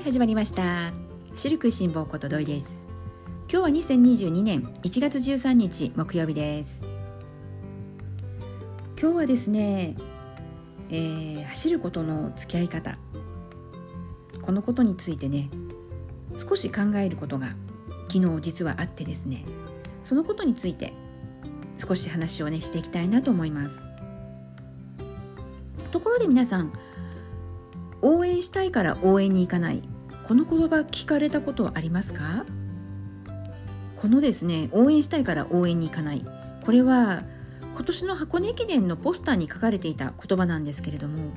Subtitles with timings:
[0.00, 0.92] い始まりました。
[1.36, 2.86] シルク辛抱ことどいです。
[3.52, 6.82] 今日は2022年1月13日木曜日です。
[8.98, 9.96] 今日はですね、
[10.88, 12.96] えー、走ることの付き合い方。
[14.40, 15.50] このことについてね
[16.38, 17.48] 少し考えることが
[18.08, 19.44] 昨日実はあってですね
[20.02, 20.94] そのことについて
[21.78, 23.82] 少し話をねしていきたいなと思います。
[25.92, 26.72] ところで皆さん
[28.00, 29.89] 応援したいから応援に行かない。
[30.30, 32.46] この言葉聞かれたことはありますか？
[34.00, 36.24] このですね応援したいから応援に行かない。
[36.64, 37.24] これは
[37.74, 41.32] 今年の箱根駅伝のポスターに書かれていた言葉なんですけれども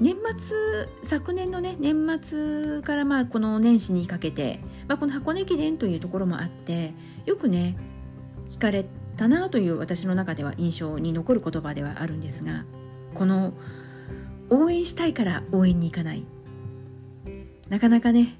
[0.00, 0.56] 年末
[1.02, 6.94] 昨年のね年末からまあこの年始にかけて、まあ、この箱根駅伝というところもあって
[7.26, 7.76] よくね
[8.48, 8.86] 聞かれ
[9.18, 12.64] たなという私の中では印象に残る言葉ではあるんですが
[13.12, 13.52] この
[14.48, 16.24] 応援したいから応援に行かない。
[17.74, 18.36] なかなかね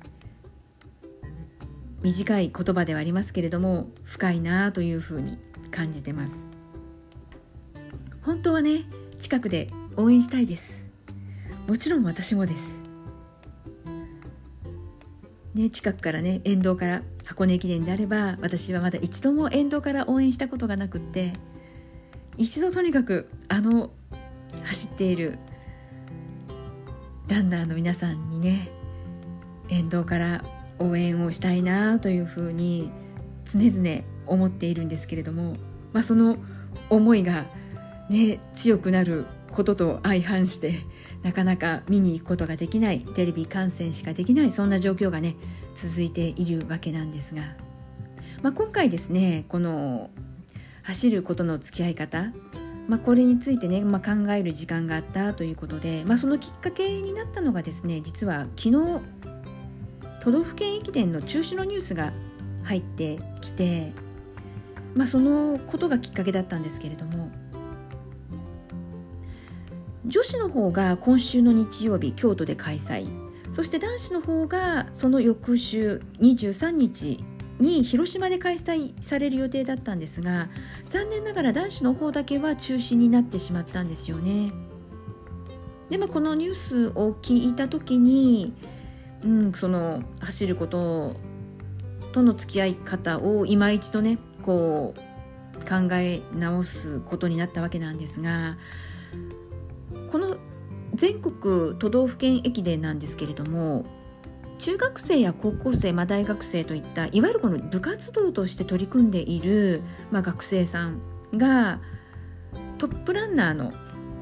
[2.03, 5.39] 短い言葉ではありますけれども深いなというふうに
[5.73, 6.49] 感じてます。
[8.23, 8.85] 本当はね
[9.19, 10.89] 近くで応援したいです。
[11.67, 12.85] もちろん私もです。
[15.55, 21.33] ね近くからね沿道から箱根駅伝であれば私はまだ一度も沿道から応援したことがなくって
[22.37, 23.91] 一度とにかくあの
[24.63, 25.41] 走っている
[27.27, 28.84] ランナーの皆さんにね
[29.75, 30.45] 沿道から
[30.79, 32.91] 応援をしたいなというふうに
[33.45, 35.57] 常々思っているんですけれども、
[35.93, 36.39] まあ、その
[36.91, 37.47] 思いが、
[38.09, 40.75] ね、強くなることと相反して
[41.23, 45.37] なかなか見に行くことができないテレビ観戦しかできないそんな状況がね
[45.75, 47.43] 続いているわけなんですが、
[48.43, 50.11] まあ、今回ですねこの
[50.83, 52.33] 走ることの付き合い方
[52.89, 59.01] まあ、これについてね、まあ、考える時間があったということで、まあ、そのきっかけになったのがですね実は昨日
[60.25, 62.15] 都道府県駅伝の中止のニュースが
[62.63, 63.93] 入ってきて、
[64.95, 67.31] まあ、そのことがきっかけだったんですけれども
[70.07, 73.07] 女子の方が今週の日曜日京都で開催
[73.53, 77.23] そして男子の方がその翌週23日
[77.61, 80.49] に広島で開催される予定だったんですが
[80.89, 84.53] 残念ながら男子の方だけは中止になってしまったんですよね。
[85.91, 88.55] でまあ、このニュースを聞いた時に、
[89.25, 91.17] うん、その走ること
[92.13, 95.15] との付き合い方を今一度ねこう
[95.65, 98.57] 考え直すことになったわけなんですが
[100.13, 100.37] この
[100.95, 103.85] 全国都道府県駅伝なんですけれども
[104.59, 111.01] 中学生や高校生、まあ、大学生といったいわゆるこの部活動として取り組んでいる、まあ、学生さん
[111.35, 111.81] が
[112.79, 113.73] トップランナーの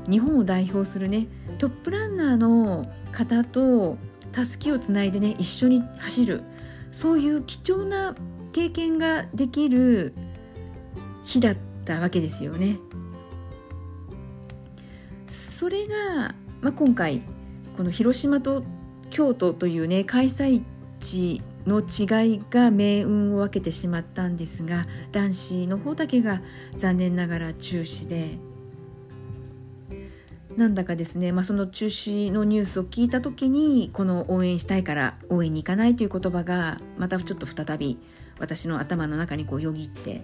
[0.08, 3.98] 日本を代表するねトップランナーの方と
[4.32, 6.42] たすきをつないでね一緒に走る
[6.90, 8.14] そういう貴重な
[8.52, 10.14] 経験ができる
[11.24, 12.78] 日だったわけですよね。
[15.28, 17.22] それが、まあ、今回
[17.76, 18.64] この広島と
[19.10, 20.62] 京都というね開催
[20.98, 26.42] 地の違いが命運を分けてしまったんですが男子の方だけが
[26.76, 28.38] 残念ながら中止で
[30.56, 37.98] なんだかですね、まあ、その中止のニュースを聞いた時にこの応援したいから応援に行かないという言葉がまたちょっと再び
[38.38, 40.22] 私の頭の中にこうよぎって。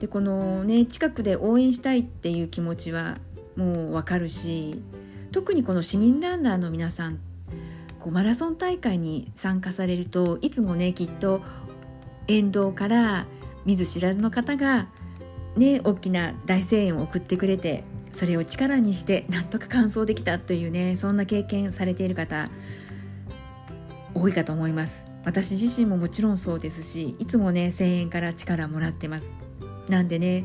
[0.00, 3.18] でこのね近くで応援したいっていう気持ちは
[3.54, 4.82] もうわかるし
[5.30, 7.20] 特にこの市民ランナーの皆さん
[8.00, 11.40] こうマラソン大会に参加されるといつもねきっと
[12.26, 13.26] 沿道から
[13.64, 14.88] 見ず知らずの方が
[15.56, 22.50] ね大きな大声援を送ってくれてそれを力にしてなんとか完走できたというねそんな経験されている方
[24.14, 25.04] 多いかと思います。
[25.24, 29.36] 私自身ももちろんそうですしいつもね声援から力もらってます。
[29.88, 30.44] なんでね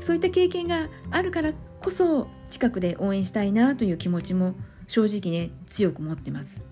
[0.00, 4.54] そういった経験があるからこそ近くで応援したいなという気持ちも
[4.86, 6.64] 正直ね強く持ってます、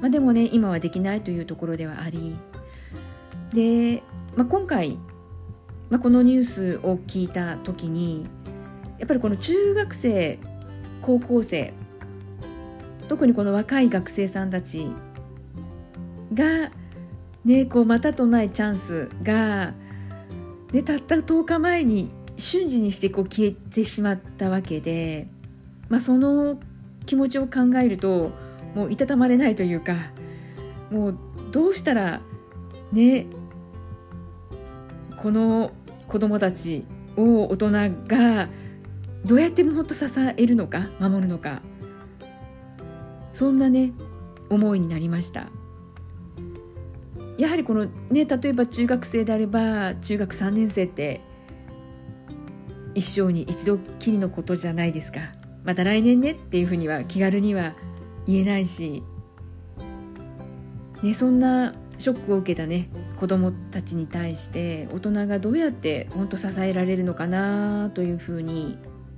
[0.00, 2.36] まあ、でもね今はできないというところではあり
[3.52, 4.02] で、
[4.36, 4.98] まあ、今回、
[5.92, 8.26] まあ、このニュースを聞いた時に
[8.98, 10.38] やっぱりこの中学生
[11.02, 11.74] 高校生
[13.08, 14.86] 特にこの若い学生さんたち
[16.32, 16.72] が、
[17.44, 19.74] ね、こうまたとないチャンスが、
[20.72, 25.28] ね、たった10日前に瞬時にしてこう消えてしまったわけで、
[25.90, 26.58] まあ、その
[27.04, 28.30] 気持ちを考えると
[28.74, 29.96] もういたたまれないというか
[30.90, 31.18] もう
[31.50, 32.22] どうしたら
[32.92, 33.26] ね
[35.18, 35.70] この
[36.12, 36.84] 子供たち
[37.16, 37.70] を大人
[38.06, 38.50] が
[39.24, 40.04] どうやっても本当支
[40.36, 41.62] えるのか守るのか。
[43.32, 43.92] そんなね
[44.50, 45.46] 思いになりました。
[47.38, 51.22] やはりこのね例えば中学生であれば中学3年生って
[52.94, 55.20] 一生に一度きりのことじゃないですか。
[55.64, 57.74] また来年ねっていうふうには気軽には
[58.26, 59.02] 言えないし、
[61.02, 62.90] ね、そんなショックを受けたね
[63.22, 68.76] 子どもたちに対して大人がどうやって本当支えられるのかなというふうに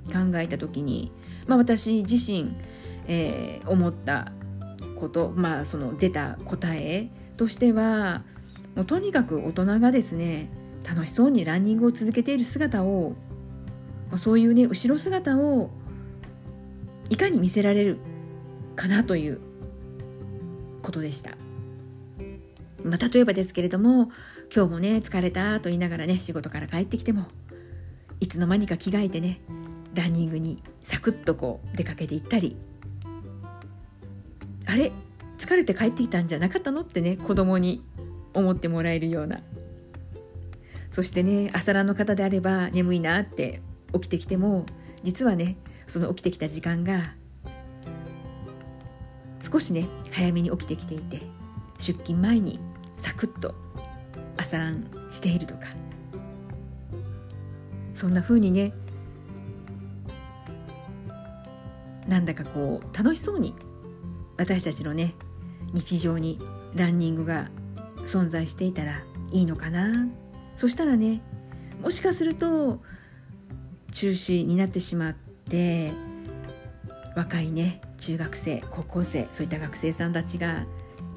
[0.09, 1.11] 考えた時に、
[1.47, 2.55] まあ、私自身、
[3.07, 4.33] えー、思った
[5.01, 7.09] こと、まあ、その出た答え
[7.39, 8.25] としては
[8.77, 10.51] もうとにかく大人がですね
[10.87, 13.15] 楽しそうにランニングを続けている姿を
[14.17, 15.71] そういうね後ろ姿を
[17.09, 17.97] いかに見せられる
[18.77, 19.41] かなという
[20.83, 21.34] ことでした。
[22.85, 24.11] まあ、例えばですけれども
[24.55, 27.27] 今日もね疲れたと言いながらね仕事から帰ってきても
[28.21, 29.41] いつの間にか着替えてね
[29.95, 32.57] ランニングにサクッとこう出かけていったり
[34.67, 34.93] あれ
[35.39, 37.83] 疲れて帰ってきたんじゃなかったのってね子供に
[38.35, 39.41] 思ってもらえるような。
[40.91, 44.65] そしてね朝ランの方であれば眠いなって起きてきても
[45.03, 45.57] 実はね
[45.89, 47.15] その起きてきた時間が
[49.43, 51.21] 少しね早めに起きてきていて
[51.79, 52.61] 出勤前に
[52.97, 53.55] サクッと
[54.37, 55.69] 朝ランしているとか。
[57.95, 58.73] そんな風にね
[62.09, 63.55] なんだかこう楽しそうに
[64.37, 65.15] 私たちのね
[65.73, 66.41] 日常に
[66.75, 67.49] ランニングが
[68.05, 70.07] 存在していたらいいのかな。
[70.57, 71.23] そしたらね
[71.81, 72.81] もしかすると
[73.93, 75.15] 中止になってしまっ
[75.49, 75.93] て
[77.17, 80.67] 若いね中学生高校生そういった学生さんたちが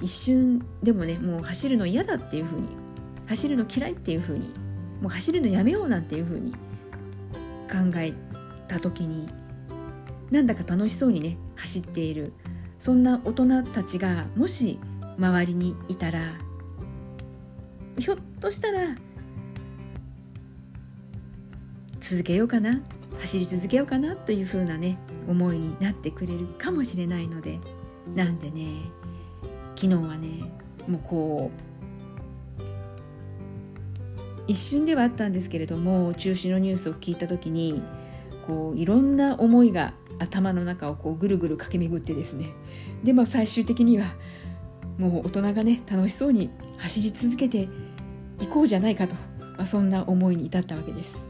[0.02, 2.70] 一瞬でもねもう走るの嫌だっていうふうに
[3.28, 4.54] 走るの嫌いっていうふうに
[5.02, 6.54] もう走るのやめようなんていうふうに
[7.70, 8.14] 考え
[8.68, 9.30] た時に
[10.32, 12.34] なんだか楽しそうにね走っている
[12.80, 14.80] そんな大人たちがもし
[15.18, 16.20] 周りにいたら
[17.98, 18.96] ひょっとしたら
[22.00, 22.82] 続けようかな
[23.20, 24.98] 走り続けようかなというふうなね
[25.28, 27.60] 思いになってくれるかもしれないので
[28.16, 28.68] なんでね
[29.78, 30.52] 昨日はね
[30.88, 31.68] もうこう
[34.48, 37.84] 一瞬ではあったんですけれども中止のニュースを聞いた時に
[38.48, 42.50] こういろんな思いが頭の中をこうぐるぐる駆け巡ってですね
[43.04, 44.06] でも最終的には
[44.98, 47.68] もう大人がね楽しそうに走り続けて
[48.40, 51.27] いこうじゃないかと、まあ、そんな思いに至ったわけです。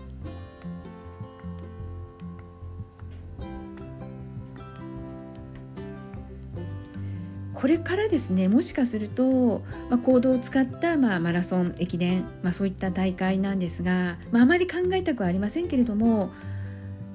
[7.68, 16.32] これからですねもしかすると、まあ、行動を使った、まあ、マラソン駅伝、まあ、そういった大会なんですが、まあ、あまり考えたくはありませんけれども、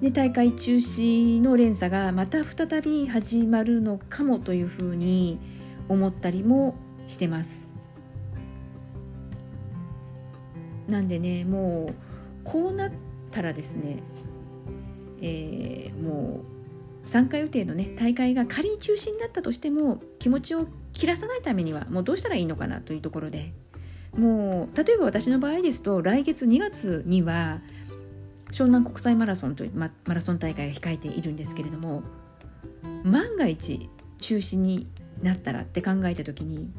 [0.03, 5.41] ね、大会中止の連鎖がまた再び始まるのかもというふうに
[5.89, 6.75] 思ったりも
[7.07, 7.67] してます。
[10.87, 11.95] なんでねもう
[12.45, 12.93] こうなっ
[13.31, 14.03] たらですね、
[15.23, 16.52] えー、もう
[17.05, 23.53] 参加予定のね大会が仮に中止になったとしても気持ちを切らさないためにはもうどうしたらいいのかなというところで
[24.17, 27.61] もう例えば私の場合ですと来月2月には
[28.51, 32.03] 湘南国際マラソンというマラソン大会が控えているんですけれども
[33.05, 33.89] 万が一
[34.19, 34.91] 中止に
[35.23, 36.71] なったらって考えた時に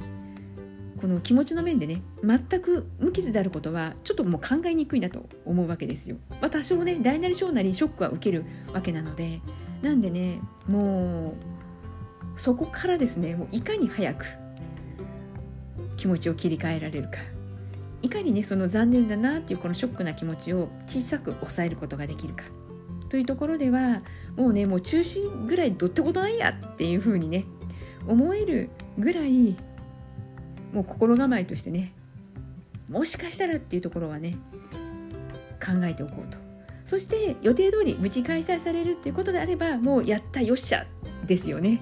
[1.02, 6.16] この気持ちの面でね全く無傷であることはちょっともう考えにくいなと思うわけですよ。
[6.40, 9.42] まあ、多少ね大なり小なりショックは受けるわけなので
[9.84, 11.36] なんでねも
[12.36, 14.26] うそこからですねもういかに早く
[15.98, 17.20] 気持ちを切り替えられるか。
[18.02, 22.46] いかにねその残念だなっていうこのショックな気持ちを小さく抑えることができるか。
[23.10, 24.02] というところでは
[24.36, 27.46] もうねもう中止ぐらいどってことないやっていうふうにね
[28.08, 29.56] 思えるぐらい
[30.74, 31.94] もう心構えとしてね
[32.90, 34.38] もしかしたらっていうところはね
[35.64, 36.43] 考えておこうと。
[36.94, 40.86] そして予定通り無事開催されるっていうことであればもうやったよっしゃ
[41.26, 41.82] ですよね。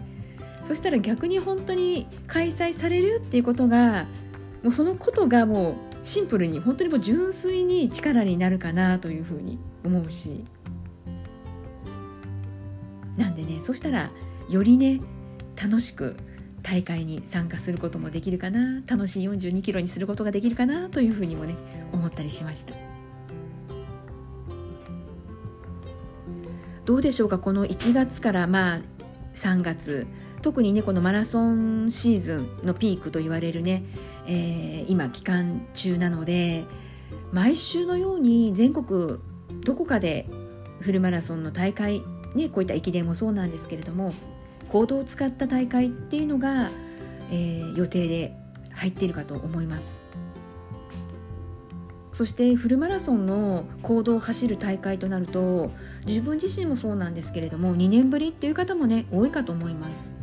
[0.66, 4.06] そしたら逆に本当に開催されるっていうことが
[4.64, 10.46] もうそのことがもうシンプルに本当にもう純粋に力になるかなというふうに思うし。
[13.18, 14.12] なんでねそしたら
[14.48, 15.02] よりね
[15.62, 16.16] 楽しく
[16.64, 18.82] 大会に参加することもできるかな。
[18.88, 21.58] 楽しい42キロにすることができるかなというふうにもね
[21.92, 22.91] 思ったりしました。
[26.86, 27.40] どうでしょうか？
[27.40, 28.82] この1月からまあ
[29.36, 30.08] 3月。
[30.42, 33.84] 特にねこのマラソンシーズンのピークと言われるね、
[34.26, 36.66] えー、今期間中なので
[37.32, 39.20] 毎週のように全国
[39.64, 40.28] どこかで
[40.80, 42.02] フルマラソンの大会、
[42.34, 44.16] ね、こういった駅伝もそうなんですけれども
[44.70, 46.72] 行動を使った大会っていうのが、
[47.30, 48.36] えー、予定で
[48.74, 50.01] 入っているかと思います。
[52.14, 55.72] そしてフルマラソンの行動を走る大会となると
[56.06, 60.14] 自分自身もそうなんですけれども2年ぶりっていう方もね多いかと思います。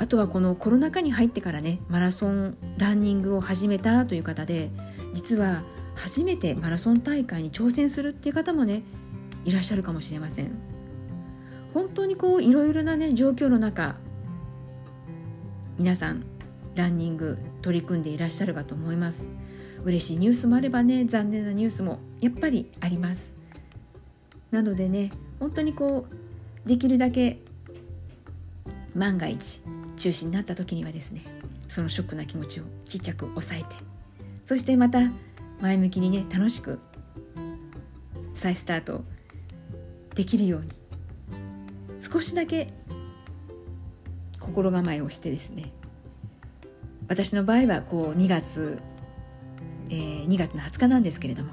[0.00, 4.70] あとはこのコロナ禍に入ってからねマラソンランニングを始めたという方で
[5.12, 5.64] 実は
[5.96, 8.84] 初めてマラソン大会に挑戦するっていう方もね
[9.44, 10.52] いらっしゃるかもしれません。
[11.74, 13.96] 本当にこういろいろなね状況の中
[15.78, 16.24] 皆さん
[16.76, 19.28] ランニング取り組んでいらっしゃるかと思います。
[19.84, 23.34] 嬉しいニュースもあればね残念なニュースもやっぱりあります。
[24.50, 26.06] なのでね本当にこ
[26.64, 27.38] うできるだけ
[28.94, 29.62] 万が一
[29.96, 31.22] 中止になった時にはですね
[31.68, 33.68] そのショックな気持ちをちっちゃく抑えて
[34.44, 35.00] そしてまた
[35.60, 36.80] 前向きにね楽しく
[38.34, 39.04] 再スタート
[40.14, 40.68] できるように
[42.00, 42.72] 少しだけ
[44.40, 45.72] 心構えをしてですね
[47.08, 48.78] 私の場合はこう2月、
[49.90, 51.50] えー、2月の20日なんですけれども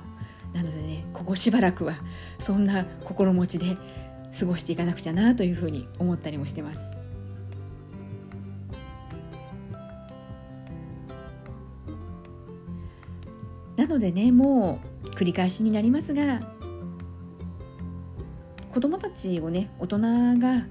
[0.53, 1.95] なのでねここしばらくは
[2.39, 3.77] そんな心持ちで
[4.37, 6.79] 過ごしていかなくちゃなというふうに思ったりもしてます。
[13.77, 16.41] なのでねもう繰り返しになりますが
[18.73, 19.99] 子どもたちをね大人
[20.39, 20.65] が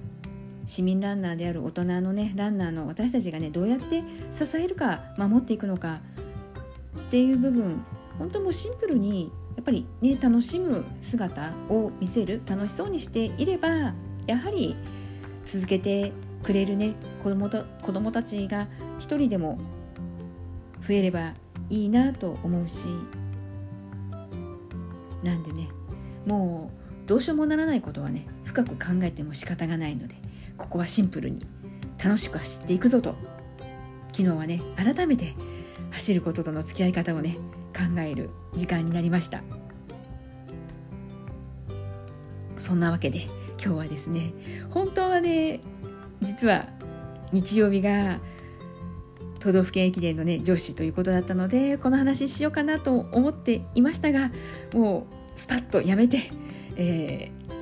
[0.66, 4.02] 市民ランナーである大人のねランナーの私たちがねどうやって
[4.32, 6.00] 支えるか守っていくのか
[6.98, 7.84] っていう部分
[8.18, 13.94] 本当もうシンプルにやっぱりね楽しむ姿を見せる楽しそうにしていれば
[14.26, 14.76] やはり
[15.44, 19.58] 続けてくれるね子供と子供たちが一人でも
[20.80, 21.34] 増えれば
[21.70, 22.86] いいなと思うし
[25.22, 25.68] なんでね
[26.26, 26.70] も
[27.04, 30.16] うどうしようもならないことはね深く考えても仕方がないので
[30.56, 31.46] ここはシンプルに
[32.02, 33.14] 楽しく走っていくぞと
[34.08, 35.34] 昨日はね改めて
[35.94, 37.38] 走ることとの付き合い方をね
[37.74, 39.42] 考える時間になりました。
[42.58, 43.26] そんなわけで
[43.62, 44.32] 今日はですね
[44.70, 45.60] 本当はね
[46.20, 46.68] 実は
[47.32, 48.20] 日曜日が
[49.40, 54.30] 都道府県駅伝のね女子ということだったのでこの話しようかなと思っていましたが
[54.72, 56.30] もうスパッとやめて、
[56.76, 57.54] えー、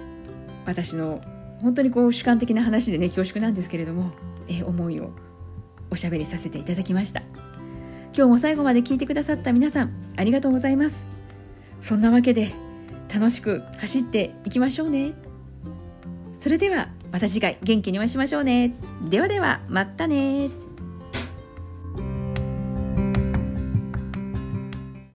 [0.66, 1.22] 私の
[1.60, 4.12] 本当にこう主観的な話でね恐縮なんですけれども、
[4.48, 5.10] えー、思いを
[5.90, 7.22] おしゃべりさせていただきました。
[8.14, 11.06] 今日も最後まで聞いてくださった皆さんありがとうございます。
[11.80, 12.52] そんなわけで
[13.12, 15.12] 楽しく走っていきましょうね。
[16.34, 18.74] それではまた次回元気にお会いしましょうね。
[19.08, 20.61] ではではまたね。